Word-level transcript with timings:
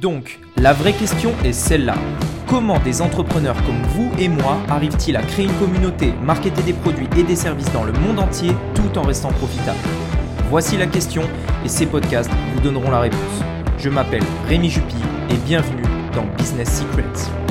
Donc, 0.00 0.38
la 0.56 0.72
vraie 0.72 0.92
question 0.92 1.32
est 1.44 1.52
celle-là. 1.52 1.96
Comment 2.46 2.78
des 2.78 3.02
entrepreneurs 3.02 3.56
comme 3.64 3.82
vous 3.94 4.10
et 4.18 4.28
moi 4.28 4.58
arrivent-ils 4.68 5.16
à 5.16 5.22
créer 5.22 5.46
une 5.46 5.54
communauté, 5.54 6.12
marketer 6.22 6.62
des 6.62 6.72
produits 6.72 7.08
et 7.16 7.24
des 7.24 7.34
services 7.34 7.72
dans 7.72 7.82
le 7.82 7.92
monde 7.92 8.20
entier 8.20 8.52
tout 8.74 8.96
en 8.96 9.02
restant 9.02 9.32
profitables? 9.32 9.78
Voici 10.50 10.76
la 10.76 10.86
question 10.86 11.22
et 11.64 11.68
ces 11.68 11.86
podcasts 11.86 12.30
vous 12.54 12.60
donneront 12.60 12.92
la 12.92 13.00
réponse. 13.00 13.42
Je 13.78 13.88
m'appelle 13.88 14.22
Rémi 14.46 14.70
Jupy 14.70 14.94
et 15.30 15.36
bienvenue 15.46 15.82
dans 16.14 16.26
Business 16.36 16.80
Secrets. 16.80 17.47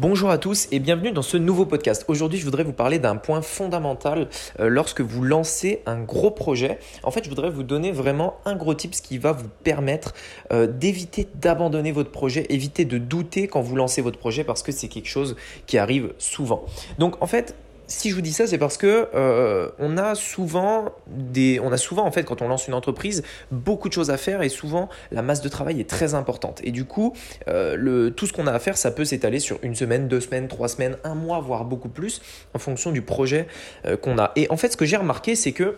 Bonjour 0.00 0.30
à 0.30 0.38
tous 0.38 0.68
et 0.70 0.78
bienvenue 0.78 1.10
dans 1.10 1.22
ce 1.22 1.36
nouveau 1.36 1.66
podcast. 1.66 2.04
Aujourd'hui, 2.06 2.38
je 2.38 2.44
voudrais 2.44 2.62
vous 2.62 2.72
parler 2.72 3.00
d'un 3.00 3.16
point 3.16 3.42
fondamental 3.42 4.28
euh, 4.60 4.68
lorsque 4.68 5.00
vous 5.00 5.24
lancez 5.24 5.82
un 5.86 6.00
gros 6.00 6.30
projet. 6.30 6.78
En 7.02 7.10
fait, 7.10 7.24
je 7.24 7.28
voudrais 7.28 7.50
vous 7.50 7.64
donner 7.64 7.90
vraiment 7.90 8.36
un 8.44 8.54
gros 8.54 8.74
tip 8.74 8.92
qui 8.92 9.18
va 9.18 9.32
vous 9.32 9.48
permettre 9.64 10.14
euh, 10.52 10.68
d'éviter 10.68 11.26
d'abandonner 11.34 11.90
votre 11.90 12.12
projet, 12.12 12.46
éviter 12.48 12.84
de 12.84 12.96
douter 12.96 13.48
quand 13.48 13.60
vous 13.60 13.74
lancez 13.74 14.00
votre 14.00 14.20
projet 14.20 14.44
parce 14.44 14.62
que 14.62 14.70
c'est 14.70 14.86
quelque 14.86 15.08
chose 15.08 15.34
qui 15.66 15.78
arrive 15.78 16.12
souvent. 16.18 16.64
Donc, 17.00 17.20
en 17.20 17.26
fait, 17.26 17.56
si 17.88 18.10
je 18.10 18.14
vous 18.14 18.20
dis 18.20 18.32
ça, 18.32 18.46
c'est 18.46 18.58
parce 18.58 18.76
que 18.76 19.08
euh, 19.14 19.70
on 19.78 19.96
a 19.96 20.14
souvent 20.14 20.92
des, 21.06 21.58
on 21.60 21.72
a 21.72 21.78
souvent 21.78 22.04
en 22.04 22.12
fait 22.12 22.22
quand 22.22 22.42
on 22.42 22.48
lance 22.48 22.68
une 22.68 22.74
entreprise 22.74 23.22
beaucoup 23.50 23.88
de 23.88 23.94
choses 23.94 24.10
à 24.10 24.18
faire 24.18 24.42
et 24.42 24.50
souvent 24.50 24.90
la 25.10 25.22
masse 25.22 25.40
de 25.40 25.48
travail 25.48 25.80
est 25.80 25.88
très 25.88 26.14
importante 26.14 26.60
et 26.62 26.70
du 26.70 26.84
coup 26.84 27.14
euh, 27.48 28.10
tout 28.10 28.26
ce 28.26 28.32
qu'on 28.32 28.46
a 28.46 28.52
à 28.52 28.58
faire 28.58 28.76
ça 28.76 28.90
peut 28.90 29.06
s'étaler 29.06 29.40
sur 29.40 29.58
une 29.62 29.74
semaine, 29.74 30.06
deux 30.06 30.20
semaines, 30.20 30.48
trois 30.48 30.68
semaines, 30.68 30.98
un 31.02 31.14
mois 31.14 31.40
voire 31.40 31.64
beaucoup 31.64 31.88
plus 31.88 32.20
en 32.54 32.58
fonction 32.58 32.92
du 32.92 33.00
projet 33.00 33.46
euh, 33.86 33.96
qu'on 33.96 34.18
a. 34.18 34.32
Et 34.36 34.50
en 34.50 34.56
fait 34.58 34.70
ce 34.70 34.76
que 34.76 34.84
j'ai 34.84 34.96
remarqué 34.96 35.34
c'est 35.34 35.52
que 35.52 35.76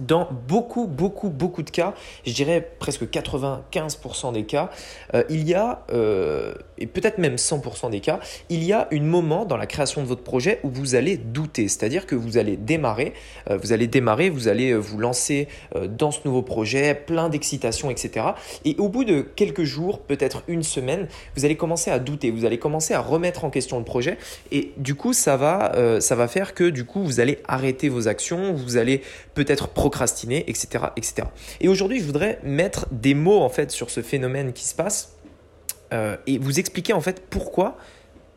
dans 0.00 0.28
beaucoup, 0.48 0.86
beaucoup, 0.86 1.28
beaucoup 1.28 1.62
de 1.62 1.70
cas, 1.70 1.94
je 2.26 2.32
dirais 2.32 2.68
presque 2.78 3.04
95% 3.04 4.32
des 4.32 4.44
cas, 4.44 4.70
euh, 5.14 5.22
il 5.30 5.48
y 5.48 5.54
a, 5.54 5.84
euh, 5.92 6.54
et 6.78 6.86
peut-être 6.86 7.18
même 7.18 7.36
100% 7.36 7.90
des 7.90 8.00
cas, 8.00 8.20
il 8.48 8.64
y 8.64 8.72
a 8.72 8.88
un 8.92 9.00
moment 9.00 9.44
dans 9.44 9.56
la 9.56 9.66
création 9.66 10.02
de 10.02 10.06
votre 10.06 10.22
projet 10.22 10.60
où 10.64 10.70
vous 10.70 10.94
allez 10.94 11.16
douter. 11.16 11.68
C'est-à-dire 11.68 12.06
que 12.06 12.14
vous 12.14 12.38
allez 12.38 12.56
démarrer, 12.56 13.14
euh, 13.50 13.56
vous 13.56 13.72
allez 13.72 13.86
démarrer, 13.86 14.30
vous 14.30 14.48
allez 14.48 14.74
vous 14.74 14.98
lancer 14.98 15.48
dans 15.88 16.10
ce 16.10 16.20
nouveau 16.24 16.42
projet, 16.42 16.94
plein 16.94 17.28
d'excitation, 17.28 17.90
etc. 17.90 18.26
Et 18.64 18.76
au 18.78 18.88
bout 18.88 19.04
de 19.04 19.20
quelques 19.20 19.64
jours, 19.64 20.00
peut-être 20.00 20.42
une 20.48 20.62
semaine, 20.62 21.08
vous 21.36 21.44
allez 21.44 21.56
commencer 21.56 21.90
à 21.90 21.98
douter, 21.98 22.30
vous 22.30 22.44
allez 22.44 22.58
commencer 22.58 22.94
à 22.94 23.00
remettre 23.00 23.44
en 23.44 23.50
question 23.50 23.78
le 23.78 23.84
projet. 23.84 24.18
Et 24.50 24.72
du 24.76 24.94
coup, 24.94 25.12
ça 25.12 25.36
va, 25.36 26.00
ça 26.00 26.14
va 26.14 26.28
faire 26.28 26.54
que 26.54 26.64
du 26.70 26.84
coup, 26.84 27.02
vous 27.02 27.20
allez 27.20 27.38
arrêter 27.46 27.88
vos 27.88 28.08
actions, 28.08 28.52
vous 28.52 28.76
allez 28.76 29.02
peut-être 29.34 29.68
procrastiner, 29.74 30.48
etc. 30.48 30.86
etc. 30.96 31.28
Et 31.60 31.68
aujourd'hui, 31.68 32.00
je 32.00 32.04
voudrais 32.04 32.38
mettre 32.42 32.86
des 32.90 33.14
mots 33.14 33.40
en 33.40 33.48
fait 33.48 33.70
sur 33.70 33.90
ce 33.90 34.02
phénomène 34.02 34.52
qui 34.52 34.64
se 34.64 34.74
passe 34.74 35.16
euh, 35.92 36.16
et 36.26 36.38
vous 36.38 36.58
expliquer 36.58 36.92
en 36.92 37.00
fait 37.00 37.22
pourquoi, 37.28 37.76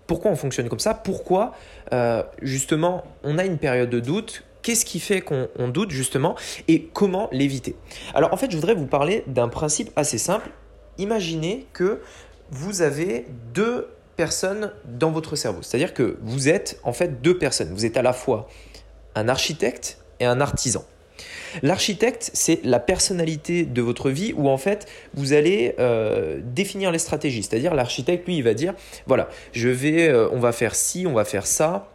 pourquoi 0.06 0.32
on 0.32 0.36
fonctionne 0.36 0.70
comme 0.70 0.80
ça, 0.80 0.94
pourquoi 0.94 1.54
euh, 1.94 2.24
justement 2.42 3.04
on 3.24 3.38
a 3.38 3.46
une 3.46 3.58
période 3.58 3.90
de 3.90 4.00
doute, 4.00 4.44
qu'est-ce 4.62 4.86
qui 4.86 5.00
fait 5.00 5.22
qu'on 5.22 5.68
doute 5.70 5.92
justement 5.92 6.36
et 6.68 6.90
comment 6.94 7.30
l'éviter. 7.32 7.76
Alors 8.14 8.34
en 8.34 8.38
fait, 8.38 8.52
je 8.52 8.56
voudrais 8.58 8.76
vous 8.76 8.88
parler 8.88 9.24
d'un 9.28 9.48
principe 9.48 9.92
assez 9.96 10.18
simple. 10.18 10.50
Imaginez 10.98 11.68
que 11.74 12.02
vous 12.50 12.82
avez 12.82 13.28
deux 13.54 13.90
personnes 14.16 14.72
dans 14.86 15.12
votre 15.12 15.36
cerveau. 15.36 15.62
C'est-à-dire 15.62 15.94
que 15.94 16.18
vous 16.22 16.50
êtes 16.50 16.80
en 16.84 16.92
fait 16.92 17.22
deux 17.22 17.38
personnes. 17.38 17.70
Vous 17.74 17.86
êtes 17.86 17.98
à 17.98 18.02
la 18.02 18.14
fois 18.14 18.50
un 19.16 19.30
architecte 19.30 20.00
et 20.20 20.26
un 20.26 20.42
artisan. 20.42 20.84
L'architecte, 21.64 22.32
c'est 22.34 22.64
la 22.64 22.80
personnalité 22.80 23.66
de 23.66 23.82
votre 23.82 24.10
vie 24.10 24.34
où 24.36 24.50
en 24.50 24.58
fait 24.58 24.88
vous 25.14 25.34
allez 25.34 25.76
euh, 25.80 26.40
définir 26.44 26.92
les 26.92 27.00
stratégies. 27.00 27.44
C'est-à-dire 27.44 27.74
l'architecte, 27.74 28.28
lui, 28.28 28.38
il 28.38 28.44
va 28.44 28.54
dire 28.54 28.74
voilà, 29.06 29.30
je 29.52 29.70
vais, 29.70 30.08
euh, 30.08 30.30
on 30.32 30.40
va 30.40 30.52
faire 30.52 30.76
ci, 30.76 31.06
on 31.08 31.14
va 31.14 31.26
faire 31.26 31.48
ça. 31.48 31.92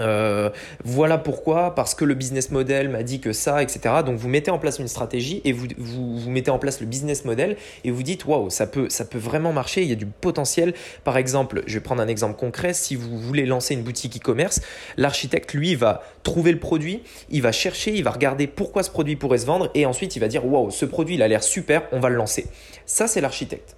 Euh, 0.00 0.50
voilà 0.84 1.18
pourquoi, 1.18 1.74
parce 1.74 1.94
que 1.94 2.04
le 2.04 2.14
business 2.14 2.50
model 2.50 2.88
m'a 2.88 3.02
dit 3.02 3.20
que 3.20 3.32
ça, 3.32 3.62
etc. 3.62 3.96
Donc 4.04 4.16
vous 4.16 4.28
mettez 4.28 4.50
en 4.50 4.58
place 4.58 4.78
une 4.78 4.88
stratégie 4.88 5.40
et 5.44 5.52
vous, 5.52 5.66
vous, 5.78 6.30
mettez 6.30 6.50
en 6.50 6.58
place 6.58 6.80
le 6.80 6.86
business 6.86 7.24
model 7.24 7.56
et 7.84 7.90
vous 7.90 8.02
dites 8.02 8.24
waouh, 8.24 8.50
ça 8.50 8.66
peut, 8.66 8.88
ça 8.88 9.04
peut 9.04 9.18
vraiment 9.18 9.52
marcher, 9.52 9.82
il 9.82 9.88
y 9.88 9.92
a 9.92 9.96
du 9.96 10.06
potentiel. 10.06 10.74
Par 11.04 11.16
exemple, 11.16 11.62
je 11.66 11.74
vais 11.74 11.80
prendre 11.80 12.02
un 12.02 12.08
exemple 12.08 12.38
concret, 12.38 12.74
si 12.74 12.96
vous 12.96 13.18
voulez 13.18 13.46
lancer 13.46 13.74
une 13.74 13.82
boutique 13.82 14.16
e-commerce, 14.16 14.60
l'architecte, 14.96 15.54
lui, 15.54 15.74
va 15.74 16.02
trouver 16.22 16.52
le 16.52 16.58
produit, 16.58 17.02
il 17.30 17.42
va 17.42 17.52
chercher, 17.52 17.94
il 17.94 18.04
va 18.04 18.10
regarder 18.10 18.46
pourquoi 18.46 18.82
ce 18.82 18.90
produit 18.90 19.16
pourrait 19.16 19.38
se 19.38 19.46
vendre 19.46 19.70
et 19.74 19.86
ensuite 19.86 20.16
il 20.16 20.20
va 20.20 20.28
dire 20.28 20.46
waouh, 20.46 20.70
ce 20.70 20.84
produit, 20.84 21.16
il 21.16 21.22
a 21.22 21.28
l'air 21.28 21.42
super, 21.42 21.82
on 21.92 22.00
va 22.00 22.08
le 22.08 22.16
lancer. 22.16 22.46
Ça, 22.86 23.06
c'est 23.06 23.20
l'architecte. 23.20 23.76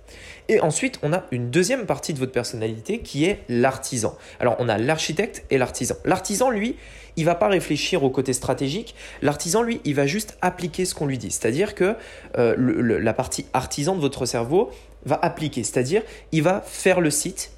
Et 0.48 0.60
ensuite, 0.60 0.98
on 1.02 1.12
a 1.12 1.25
une 1.30 1.50
deuxième 1.50 1.86
partie 1.86 2.12
de 2.12 2.19
votre 2.19 2.32
personnalité 2.32 3.00
qui 3.00 3.25
est 3.25 3.41
l'artisan. 3.48 4.16
Alors, 4.41 4.56
on 4.58 4.69
a 4.69 4.78
l'architecte 4.78 5.44
et 5.50 5.58
l'artisan. 5.58 5.94
L'artisan, 6.04 6.50
lui, 6.50 6.76
il 7.16 7.25
va 7.25 7.34
pas 7.34 7.48
réfléchir 7.48 8.02
au 8.04 8.10
côté 8.10 8.32
stratégique. 8.32 8.94
L'artisan, 9.22 9.62
lui, 9.62 9.80
il 9.84 9.94
va 9.94 10.06
juste 10.06 10.36
appliquer 10.42 10.84
ce 10.84 10.94
qu'on 10.94 11.06
lui 11.06 11.19
dit. 11.19 11.30
C'est-à-dire 11.30 11.74
que 11.74 11.94
euh, 12.38 12.98
la 13.00 13.14
partie 13.14 13.47
artisan 13.53 13.94
de 13.94 14.00
votre 14.00 14.26
cerveau 14.26 14.70
va 15.06 15.19
appliquer. 15.22 15.62
C'est-à-dire, 15.64 16.03
il 16.32 16.42
va 16.42 16.60
faire 16.60 17.00
le 17.00 17.10
site, 17.10 17.53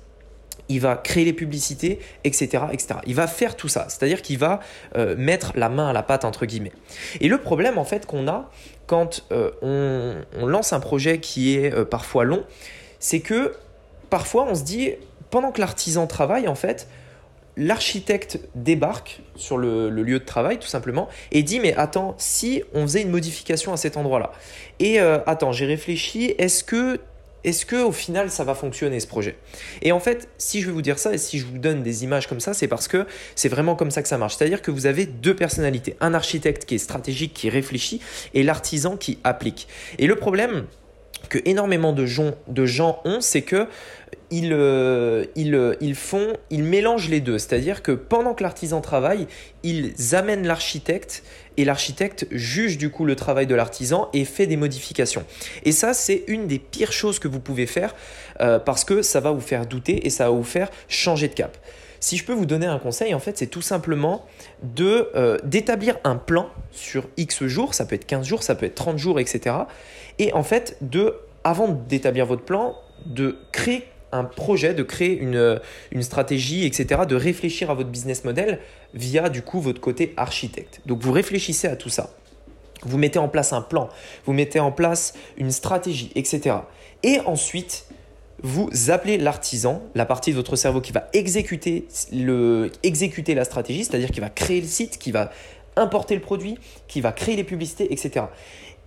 il 0.69 0.81
va 0.81 0.97
créer 0.97 1.25
les 1.25 1.33
publicités, 1.33 2.01
etc., 2.25 2.65
etc. 2.73 3.01
Il 3.07 3.15
va 3.15 3.27
faire 3.27 3.57
tout 3.57 3.69
ça, 3.69 3.87
c'est-à-dire 3.89 4.23
qu'il 4.23 4.39
va 4.39 4.61
euh, 4.97 5.15
mettre 5.17 5.53
la 5.57 5.69
main 5.69 5.89
à 5.89 5.93
la 5.93 6.03
pâte 6.03 6.25
entre 6.25 6.47
guillemets. 6.47 6.73
Et 7.21 7.29
le 7.29 7.39
problème 7.39 7.79
en 7.79 7.85
fait 7.85 8.07
qu'on 8.07 8.29
a 8.29 8.51
quand 8.87 9.25
euh, 9.33 9.51
on, 10.41 10.47
lance 10.47 10.73
un 10.73 10.81
projet 10.81 11.19
qui 11.19 11.57
est 11.57 11.85
parfois 11.85 12.25
long, 12.25 12.45
c'est 12.99 13.21
que 13.21 13.55
parfois 14.11 14.47
on 14.49 14.55
se 14.55 14.63
dit, 14.63 14.93
pendant 15.31 15.51
que 15.51 15.61
l'artisan 15.61 16.07
travaille, 16.07 16.49
en 16.49 16.55
fait, 16.55 16.89
l'architecte 17.57 18.41
débarque 18.55 19.21
sur 19.35 19.57
le, 19.57 19.89
lieu 19.91 20.19
de 20.19 20.25
travail 20.25 20.59
tout 20.59 20.69
simplement 20.69 21.09
et 21.33 21.43
dit 21.43 21.59
mais 21.59 21.75
attends 21.75 22.15
si 22.19 22.63
on 22.75 22.83
faisait 22.83 23.03
une 23.03 23.11
modification 23.11 23.73
à 23.73 23.77
cet 23.77 23.97
endroit 23.97 24.19
là 24.19 24.33
et 24.79 25.01
euh, 25.01 25.19
attends 25.27 25.53
j'ai 25.53 25.67
réfléchi 25.67 26.35
est-ce 26.39 26.63
que 26.63 27.01
est-ce 27.47 27.65
que 27.65 27.77
au 27.77 27.93
final 27.93 28.31
ça 28.31 28.45
va 28.45 28.55
fonctionner 28.55 29.01
ce 29.01 29.07
projet? 29.07 29.37
Et 29.81 29.93
en 29.93 30.01
fait, 30.01 30.29
si 30.37 30.61
je 30.61 30.67
vais 30.67 30.73
vous 30.73 30.83
dire 30.83 30.99
ça 30.99 31.15
et 31.15 31.19
si 31.19 31.39
je 31.39 31.47
vous 31.47 31.59
donne 31.59 31.83
des 31.83 32.05
images 32.05 32.27
comme 32.27 32.41
ça, 32.41 32.53
c'est 32.53 32.69
parce 32.69 32.89
que 32.89 33.07
c'est 33.37 33.49
vraiment 33.49 33.77
comme 33.77 33.91
ça 33.91 34.03
que 34.03 34.09
ça 34.09 34.19
marche. 34.19 34.37
C'est-à-dire 34.37 34.61
que 34.61 34.71
vous 34.71 34.87
avez 34.87 35.07
deux 35.07 35.35
personnalités, 35.35 35.97
un 36.01 36.13
architecte 36.13 36.65
qui 36.65 36.75
est 36.75 36.79
stratégique, 36.79 37.33
qui 37.33 37.49
réfléchit, 37.49 38.01
et 38.35 38.43
l'artisan 38.43 38.97
qui 38.97 39.19
applique. 39.23 39.69
Et 39.99 40.07
le 40.07 40.17
problème, 40.17 40.67
que 41.29 41.39
énormément 41.45 41.93
de 41.93 42.07
gens, 42.07 43.01
ont, 43.05 43.21
c'est 43.21 43.43
que 43.43 43.67
ils, 44.31 44.53
euh, 44.53 45.25
euh, 45.37 45.77
ils, 45.81 45.95
font, 45.95 46.33
ils 46.51 46.63
mélangent 46.63 47.09
les 47.09 47.21
deux. 47.21 47.39
C'est-à-dire 47.39 47.83
que 47.83 47.93
pendant 47.93 48.35
que 48.35 48.43
l'artisan 48.43 48.81
travaille, 48.81 49.27
ils 49.63 49.95
amènent 50.15 50.47
l'architecte 50.47 51.23
et 51.57 51.65
l'architecte 51.65 52.27
juge 52.31 52.77
du 52.77 52.91
coup 52.91 53.05
le 53.05 53.17
travail 53.17 53.47
de 53.47 53.55
l'artisan 53.55 54.09
et 54.13 54.25
fait 54.25 54.47
des 54.47 54.57
modifications. 54.57 55.25
Et 55.65 55.73
ça, 55.73 55.95
c'est 55.95 56.25
une 56.27 56.47
des 56.47 56.59
pires 56.59 56.93
choses 56.93 57.19
que 57.19 57.29
vous 57.29 57.41
pouvez 57.41 57.67
faire 57.67 57.95
euh, 58.41 58.59
parce 58.59 58.85
que 58.85 59.03
ça 59.03 59.21
va 59.21 59.31
vous 59.31 59.41
faire 59.41 59.67
douter 59.67 60.07
et 60.07 60.11
ça 60.11 60.25
va 60.25 60.31
vous 60.31 60.45
faire 60.45 60.71
changer 60.89 61.29
de 61.29 61.35
cap. 61.35 61.57
Si 62.07 62.17
je 62.17 62.25
peux 62.25 62.35
vous 62.35 62.47
donner 62.47 62.67
un 62.67 62.79
conseil, 62.79 63.15
en 63.15 63.19
fait, 63.19 63.37
c'est 63.37 63.49
tout 63.49 63.63
simplement 63.63 64.25
de 64.63 65.11
d'établir 65.43 65.97
un 66.05 66.15
plan 66.15 66.51
sur 66.71 67.09
X 67.17 67.47
jours, 67.47 67.75
ça 67.75 67.85
peut 67.85 67.97
être 67.97 68.07
15 68.07 68.25
jours, 68.25 68.45
ça 68.45 68.55
peut 68.55 68.67
être 68.67 68.77
30 68.77 68.97
jours, 68.97 69.19
etc. 69.19 69.57
Et 70.21 70.33
en 70.33 70.45
fait, 70.45 70.79
avant 71.43 71.67
d'établir 71.67 72.25
votre 72.25 72.45
plan, 72.45 72.77
de 73.07 73.39
créer 73.51 73.89
un 74.13 74.23
projet, 74.23 74.73
de 74.73 74.85
créer 74.85 75.19
une, 75.19 75.61
une, 75.91 76.05
stratégie, 76.05 76.65
etc., 76.65 77.01
de 77.09 77.17
réfléchir 77.17 77.73
à 77.73 77.75
votre 77.75 77.91
business 77.91 78.23
model 78.23 78.61
via 78.95 79.29
du 79.29 79.43
coup 79.43 79.61
votre 79.61 79.81
côté 79.81 80.15
architecte. 80.17 80.83
Donc 80.87 81.01
vous 81.01 81.11
réfléchissez 81.11 81.67
à 81.67 81.75
tout 81.75 81.89
ça. 81.89 82.11
Vous 82.85 82.99
mettez 82.99 83.19
en 83.19 83.29
place 83.29 83.53
un 83.53 83.63
plan, 83.63 83.89
vous 84.27 84.33
mettez 84.33 84.61
en 84.61 84.71
place 84.71 85.15
une 85.39 85.51
stratégie, 85.51 86.13
etc. 86.15 86.55
Et 87.03 87.19
ensuite, 87.27 87.89
vous 88.43 88.71
appelez 88.89 89.19
l'artisan, 89.19 89.83
la 89.95 90.05
partie 90.05 90.31
de 90.31 90.37
votre 90.37 90.57
cerveau 90.57 90.81
qui 90.81 90.93
va 90.93 91.09
exécuter, 91.13 91.87
le, 92.13 92.71
exécuter 92.83 93.35
la 93.35 93.45
stratégie, 93.45 93.85
c'est-à-dire 93.85 94.11
qui 94.11 94.21
va 94.21 94.31
créer 94.31 94.61
le 94.61 94.67
site, 94.67 94.99
qui 94.99 95.13
va 95.13 95.31
importer 95.77 96.15
le 96.15 96.21
produit, 96.21 96.59
qui 96.89 97.01
va 97.01 97.13
créer 97.13 97.37
les 97.37 97.45
publicités, 97.45 97.93
etc. 97.93 98.27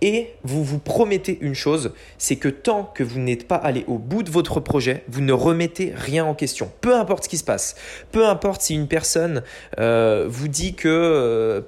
Et 0.02 0.30
vous 0.44 0.64
vous 0.64 0.78
promettez 0.78 1.38
une 1.42 1.54
chose, 1.54 1.92
c'est 2.16 2.36
que 2.36 2.48
tant 2.48 2.84
que 2.84 3.02
vous 3.02 3.18
n'êtes 3.18 3.46
pas 3.46 3.56
allé 3.56 3.84
au 3.86 3.98
bout 3.98 4.22
de 4.22 4.30
votre 4.30 4.58
projet, 4.60 5.04
vous 5.08 5.20
ne 5.20 5.32
remettez 5.32 5.92
rien 5.94 6.24
en 6.24 6.34
question. 6.34 6.70
Peu 6.80 6.96
importe 6.96 7.24
ce 7.24 7.28
qui 7.28 7.36
se 7.36 7.44
passe. 7.44 7.76
Peu 8.10 8.26
importe 8.26 8.62
si 8.62 8.74
une 8.74 8.88
personne 8.88 9.42
euh, 9.78 10.26
vous 10.28 10.48
dit 10.48 10.74
que... 10.74 10.88
Euh, 10.88 11.60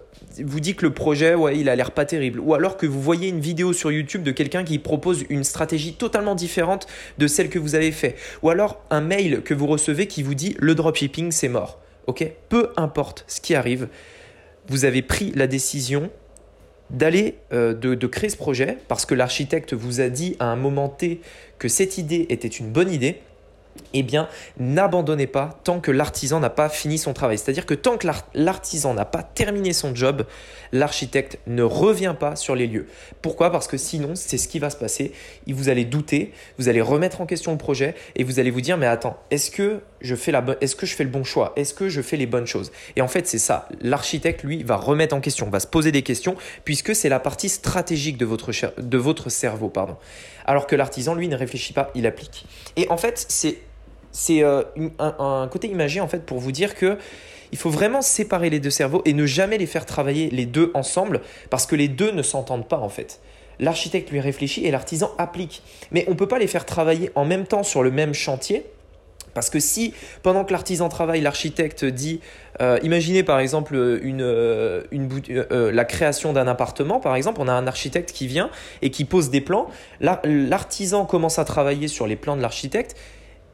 vous 0.45 0.61
dit 0.61 0.75
que 0.75 0.87
le 0.87 0.95
projet, 0.95 1.35
il 1.55 1.69
a 1.69 1.77
l'air 1.77 1.91
pas 1.91 2.05
terrible. 2.05 2.41
Ou 2.41 2.55
alors 2.55 2.77
que 2.77 2.87
vous 2.87 3.01
voyez 3.01 3.29
une 3.29 3.41
vidéo 3.41 3.73
sur 3.73 3.93
YouTube 3.93 4.23
de 4.23 4.31
quelqu'un 4.31 4.65
qui 4.65 4.79
propose 4.79 5.25
une 5.29 5.45
stratégie 5.45 5.95
totalement 5.95 6.35
différente 6.35 6.87
de 7.19 7.27
celle 7.27 7.49
que 7.49 7.59
vous 7.59 7.75
avez 7.75 7.93
fait. 7.93 8.17
Ou 8.43 8.51
alors 8.51 8.83
un 8.91 9.01
mail 9.01 9.43
que 9.43 9.55
vous 9.55 9.67
recevez 9.67 10.07
qui 10.07 10.23
vous 10.23 10.35
dit 10.35 10.57
le 10.59 10.75
dropshipping, 10.75 11.31
c'est 11.31 11.49
mort. 11.49 11.81
Ok? 12.07 12.27
Peu 12.49 12.71
importe 12.77 13.25
ce 13.29 13.41
qui 13.41 13.55
arrive, 13.55 13.89
vous 14.69 14.85
avez 14.85 15.03
pris 15.03 15.33
la 15.35 15.47
décision 15.47 16.11
d'aller, 16.91 17.37
euh, 17.53 17.75
de, 17.75 17.95
de 17.95 18.07
créer 18.07 18.31
ce 18.31 18.37
projet 18.37 18.79
parce 18.89 19.07
que 19.07 19.15
l'architecte 19.15 19.73
vous 19.73 20.01
a 20.01 20.09
dit 20.09 20.37
à 20.39 20.47
un 20.47 20.57
moment 20.57 20.89
T 20.89 21.21
que 21.59 21.69
cette 21.69 21.99
idée 21.99 22.27
était 22.29 22.49
une 22.49 22.71
bonne 22.71 22.91
idée 22.91 23.21
eh 23.95 24.03
bien, 24.03 24.29
n'abandonnez 24.59 25.27
pas 25.27 25.59
tant 25.65 25.81
que 25.81 25.91
l'artisan 25.91 26.41
n'a 26.41 26.51
pas 26.51 26.69
fini 26.69 26.99
son 26.99 27.13
travail. 27.13 27.39
C'est-à-dire 27.39 27.67
que 27.67 27.75
tant 27.75 27.97
que 27.99 28.07
l'artisan 28.35 28.95
n'a 28.95 29.05
pas 29.05 29.23
terminé 29.23 29.73
son 29.73 29.95
job, 29.95 30.25
l'architecte 30.73 31.39
ne 31.47 31.63
revient 31.63 32.15
pas 32.19 32.37
sur 32.37 32.55
les 32.55 32.67
lieux. 32.67 32.87
Pourquoi? 33.21 33.51
Parce 33.51 33.69
que 33.69 33.77
sinon, 33.77 34.15
c'est 34.15 34.39
ce 34.39 34.49
qui 34.49 34.59
va 34.59 34.71
se 34.71 34.77
passer. 34.77 35.13
Vous 35.47 35.69
allez 35.69 35.85
douter, 35.85 36.33
vous 36.59 36.69
allez 36.69 36.81
remettre 36.81 37.21
en 37.21 37.27
question 37.27 37.53
le 37.53 37.59
projet 37.59 37.95
et 38.17 38.25
vous 38.25 38.39
allez 38.41 38.51
vous 38.51 38.61
dire, 38.61 38.77
mais 38.77 38.87
attends, 38.87 39.19
est-ce 39.31 39.51
que 39.51 39.81
je 40.03 40.15
fais, 40.15 40.33
la 40.33 40.45
est-ce 40.61 40.77
que 40.77 40.87
je 40.87 40.95
fais 40.95 41.05
le 41.05 41.11
bon 41.11 41.25
choix? 41.25 41.53
Est-ce 41.57 41.75
que 41.75 41.89
je 41.89 42.03
fais 42.03 42.17
les 42.17 42.27
bonnes 42.27 42.47
choses? 42.47 42.73
Et 42.97 43.03
en 43.03 43.09
fait, 43.09 43.27
c'est 43.27 43.39
ça. 43.39 43.69
L'architecte, 43.81 44.43
lui, 44.43 44.63
va 44.63 44.77
remettre 44.77 45.15
en 45.15 45.21
question, 45.21 45.49
va 45.49 45.61
se 45.61 45.67
poser 45.67 45.93
des 45.93 46.03
questions, 46.03 46.37
puisque 46.65 46.95
c'est 46.95 47.09
la 47.09 47.21
partie 47.21 47.49
stratégique 47.49 48.19
de 48.19 48.27
votre, 48.27 48.53
de 48.81 48.99
votre 48.99 49.31
cerveau. 49.31 49.69
Pardon. 49.69 49.97
Alors 50.45 50.67
que 50.67 50.77
l'artisan, 50.77 51.15
lui, 51.15 51.29
ne 51.29 51.37
réfléchit 51.37 51.73
pas, 51.73 51.91
il 51.95 52.07
applique. 52.07 52.47
Et 52.77 52.89
en 52.91 52.97
fait, 52.97 53.25
c'est 53.29 53.59
c'est 54.13 54.43
euh, 54.43 54.63
un, 54.99 55.49
côté 55.51 55.69
imagé 55.69 56.01
en 56.01 56.07
fait 56.07 56.25
pour 56.25 56.39
vous 56.39 56.53
dire 56.53 56.75
que 56.75 56.99
il 57.51 57.59
faut 57.59 57.71
vraiment 57.71 58.03
séparer 58.03 58.51
les 58.51 58.61
deux 58.61 58.71
cerveaux 58.71 59.03
et 59.05 59.15
ne 59.15 59.27
jamais 59.27 59.59
les 59.59 59.67
faire 59.67 59.85
travailler 59.85 60.31
les 60.31 60.47
deux 60.47 60.71
ensemble 60.75 61.21
parce 61.51 61.67
que 61.67 61.77
les 61.77 61.89
deux 61.89 62.11
ne 62.11 62.23
s'entendent 62.23 62.69
pas 62.69 62.79
en 62.79 62.89
fait. 62.89 63.21
L'architecte 63.59 64.11
lui 64.11 64.21
réfléchit 64.21 64.65
et 64.65 64.71
l'artisan 64.71 65.13
applique. 65.19 65.63
Mais 65.91 66.05
on 66.09 66.13
ne 66.13 66.17
peut 66.17 66.29
pas 66.29 66.39
les 66.39 66.47
faire 66.47 66.65
travailler 66.65 67.11
en 67.15 67.25
même 67.25 67.47
temps 67.47 67.63
sur 67.63 67.83
le 67.83 67.91
même 67.91 68.15
chantier. 68.15 68.65
Parce 69.35 69.51
que 69.51 69.61
si 69.61 69.95
pendant 70.23 70.45
que 70.45 70.53
l'artisan 70.53 70.89
travaille, 70.89 71.21
l'architecte 71.21 71.85
dit, 71.85 72.21
euh, 72.61 72.79
imaginez 72.83 73.23
par 73.23 73.41
exemple 73.41 73.75
euh, 73.75 74.83
une, 74.91 75.11
la 75.71 75.85
création 75.85 76.33
d'un 76.33 76.47
appartement, 76.47 77.01
par 77.01 77.17
exemple, 77.17 77.41
on 77.41 77.49
a 77.49 77.53
un 77.53 77.67
architecte 77.67 78.13
qui 78.13 78.27
vient 78.27 78.51
et 78.83 78.91
qui 78.91 79.05
pose 79.05 79.31
des 79.31 79.41
plans, 79.41 79.69
l'artisan 80.01 81.07
commence 81.07 81.39
à 81.39 81.45
travailler 81.45 81.89
sur 81.89 82.07
les 82.07 82.17
plans 82.17 82.37
de 82.37 82.43
l'architecte 82.43 82.97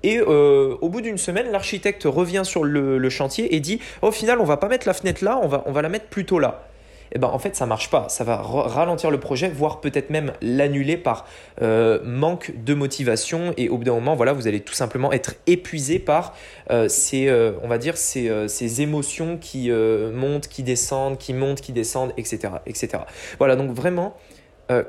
et 0.02 0.20
euh, 0.20 0.76
au 0.80 0.88
bout 0.88 1.00
d'une 1.00 1.18
semaine, 1.18 1.50
l'architecte 1.50 2.04
revient 2.04 2.42
sur 2.44 2.64
le, 2.64 3.08
chantier 3.08 3.54
et 3.54 3.60
dit 3.60 3.80
au 4.02 4.12
final, 4.12 4.40
on 4.40 4.44
va 4.44 4.56
pas 4.56 4.68
mettre 4.68 4.86
la 4.86 4.94
fenêtre 4.94 5.24
là, 5.24 5.40
on 5.42 5.48
va, 5.48 5.62
on 5.66 5.72
va 5.72 5.82
la 5.82 5.88
mettre 5.88 6.06
plutôt 6.06 6.38
là. 6.38 6.67
Eh 7.12 7.18
ben 7.18 7.28
en 7.28 7.38
fait, 7.38 7.56
ça 7.56 7.66
marche 7.66 7.90
pas. 7.90 8.08
Ça 8.08 8.24
va 8.24 8.36
ralentir 8.36 9.10
le 9.10 9.20
projet, 9.20 9.48
voire 9.48 9.80
peut-être 9.80 10.10
même 10.10 10.32
l'annuler 10.40 10.96
par 10.96 11.26
euh, 11.62 12.00
manque 12.04 12.52
de 12.64 12.74
motivation. 12.74 13.52
Et 13.56 13.68
au 13.68 13.78
bout 13.78 13.84
d'un 13.84 13.94
moment, 13.94 14.14
voilà, 14.14 14.32
vous 14.32 14.46
allez 14.46 14.60
tout 14.60 14.74
simplement 14.74 15.12
être 15.12 15.34
épuisé 15.46 15.98
par 15.98 16.34
euh, 16.70 16.88
dire, 17.78 17.96
ces, 17.96 18.82
émotions 18.82 19.38
qui 19.38 19.70
montent, 19.70 20.48
qui 20.48 20.62
descendent, 20.62 21.18
qui 21.18 21.32
montent, 21.32 21.60
qui 21.60 21.72
descendent, 21.72 22.12
etc., 22.16 22.54
etc. 22.66 23.04
Voilà. 23.38 23.56
Donc 23.56 23.72
vraiment, 23.72 24.16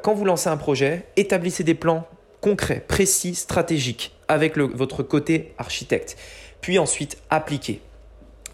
quand 0.02 0.14
vous 0.14 0.26
lancez 0.26 0.50
un 0.50 0.58
projet, 0.58 1.06
établissez 1.16 1.64
des 1.64 1.76
plans 1.76 2.06
concret, 2.42 2.84
précis, 2.88 3.36
stratégique 3.36 4.16
avec 4.28 4.58
votre 4.58 5.04
côté 5.04 5.54
architecte. 5.58 6.18
Puis 6.62 6.80
ensuite, 6.80 7.18
appliquez. 7.30 7.82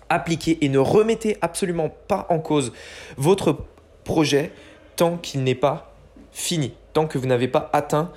Appliquez 0.09 0.63
et 0.63 0.69
ne 0.69 0.77
remettez 0.77 1.37
absolument 1.41 1.89
pas 2.07 2.27
en 2.29 2.39
cause 2.39 2.73
votre 3.17 3.57
projet 4.03 4.51
tant 4.95 5.17
qu'il 5.17 5.43
n'est 5.43 5.55
pas 5.55 5.93
fini, 6.31 6.73
tant 6.93 7.07
que 7.07 7.17
vous 7.17 7.27
n'avez 7.27 7.47
pas 7.47 7.69
atteint 7.73 8.11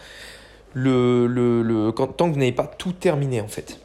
le, 0.75 1.27
le, 1.27 1.93
tant 1.93 2.29
que 2.29 2.33
vous 2.33 2.39
n'avez 2.39 2.53
pas 2.53 2.67
tout 2.67 2.93
terminé 2.93 3.41
en 3.41 3.49
fait. 3.49 3.81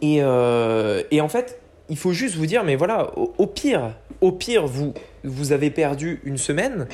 Et, 0.00 0.18
euh, 0.20 1.02
et, 1.12 1.20
en 1.20 1.28
fait, 1.28 1.60
il 1.88 1.96
faut 1.96 2.12
juste 2.12 2.34
vous 2.34 2.46
dire, 2.46 2.64
mais 2.64 2.74
voilà, 2.74 3.12
au, 3.16 3.46
pire, 3.46 3.94
au 4.20 4.32
pire, 4.32 4.66
vous, 4.66 4.94
vous 5.22 5.52
avez 5.52 5.70
perdu 5.70 6.20
une 6.24 6.38
semaine, 6.38 6.88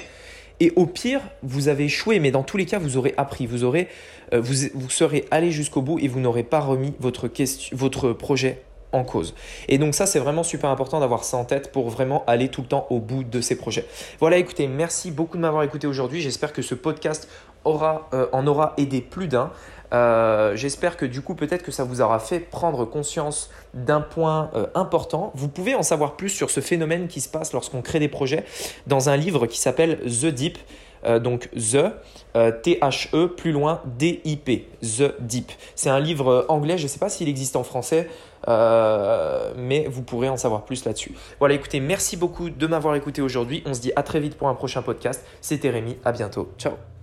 et 0.61 0.73
au 0.77 0.85
pire, 0.85 1.23
vous 1.43 1.69
avez 1.69 1.85
échoué, 1.85 2.21
mais 2.21 2.31
dans 2.31 2.43
tous 2.43 2.59
les 2.59 2.67
cas, 2.67 2.79
vous 2.79 2.99
aurez 2.99 3.15
appris, 3.17 3.47
vous, 3.47 3.65
aurez, 3.65 3.89
euh, 4.35 4.41
vous, 4.41 4.55
vous 4.75 4.91
serez 4.91 5.25
allé 5.31 5.53
jusqu'au 5.53 5.81
bout 5.81 5.99
et 6.01 6.09
vous 6.09 6.21
n'aurez 6.21 6.43
pas 6.43 6.61
remis 6.61 6.93
votre, 7.01 7.29
question, 7.29 7.75
votre 7.77 8.13
projet 8.13 8.61
en 8.93 9.05
cause. 9.05 9.35
Et 9.69 9.79
donc 9.79 9.95
ça, 9.95 10.07
c'est 10.07 10.19
vraiment 10.19 10.43
super 10.43 10.71
important 10.71 11.01
d'avoir 11.01 11.25
ça 11.25 11.37
en 11.37 11.45
tête 11.45 11.73
pour 11.73 11.91
vraiment 11.91 12.25
aller 12.27 12.49
tout 12.49 12.63
le 12.63 12.69
temps 12.69 12.87
au 12.91 13.01
bout 13.01 13.25
de 13.25 13.41
ces 13.41 13.57
projets. 13.57 13.87
Voilà, 14.21 14.39
écoutez, 14.39 14.67
merci 14.67 15.11
beaucoup 15.11 15.37
de 15.37 15.43
m'avoir 15.43 15.63
écouté 15.63 15.87
aujourd'hui. 15.87 16.21
J'espère 16.21 16.53
que 16.53 16.63
ce 16.63 16.75
podcast 16.75 17.29
aura, 17.65 18.09
euh, 18.15 18.27
en 18.33 18.47
aura 18.47 18.75
aidé 18.77 19.01
plus 19.01 19.29
d'un. 19.29 19.51
Euh, 19.93 20.55
j'espère 20.55 20.97
que 20.97 21.07
du 21.07 21.23
coup, 21.23 21.35
peut-être 21.35 21.63
que 21.63 21.73
ça 21.73 21.85
vous 21.85 22.01
aura 22.01 22.19
fait 22.19 22.41
prendre 22.41 22.85
conscience 22.85 23.51
d'un 23.73 24.01
point 24.01 24.51
euh, 24.55 24.67
important. 24.75 25.33
Vous 25.35 25.49
pouvez 25.49 25.75
en 25.75 25.83
savoir 25.83 26.17
plus 26.17 26.29
sur 26.29 26.51
ce 26.51 26.61
phénomène 26.61 27.09
qui 27.09 27.21
se 27.21 27.29
passe 27.29 27.53
lorsqu'on 27.53 27.81
crée 27.81 27.99
des 27.99 28.09
projets 28.09 28.45
dans 28.87 29.09
un 29.09 29.17
livre 29.17 29.47
qui 29.47 29.59
s'appelle 29.59 30.01
The 30.01 30.27
Deep. 30.27 30.59
Donc 31.23 31.49
The, 31.53 31.93
T-H-E, 32.35 33.29
plus 33.29 33.53
loin, 33.53 33.81
D-I-P, 33.87 34.67
The 34.83 35.15
Deep. 35.21 35.53
C'est 35.77 35.91
un 35.91 36.01
livre 36.01 36.45
anglais, 36.49 36.77
je 36.77 36.83
ne 36.83 36.89
sais 36.89 36.99
pas 36.99 37.09
s'il 37.09 37.29
existe 37.29 37.55
en 37.55 37.63
français, 37.63 38.09
mais 38.49 39.87
vous 39.89 40.03
pourrez 40.03 40.29
en 40.29 40.37
savoir 40.37 40.65
plus 40.65 40.85
là-dessus. 40.85 41.15
Voilà, 41.39 41.55
écoutez, 41.55 41.81
merci 41.81 42.17
beaucoup 42.17 42.51
de 42.51 42.67
m'avoir 42.67 42.95
écouté 42.95 43.23
aujourd'hui. 43.23 43.63
On 43.67 43.75
se 43.75 43.81
dit 43.81 43.93
à 43.97 44.03
très 44.03 44.21
vite 44.21 44.37
pour 44.37 44.49
un 44.49 44.55
prochain 44.55 44.83
podcast. 44.83 45.25
C'était 45.41 45.71
Rémi, 45.71 45.97
à 46.05 46.13
bientôt. 46.13 46.53
Ciao 46.59 46.98